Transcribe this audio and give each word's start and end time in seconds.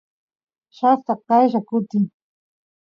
llaqta 0.77 1.13
qaylla 1.27 1.59
kutin 1.67 2.05